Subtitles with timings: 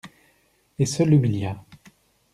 [0.79, 1.63] Et ce l'humilia.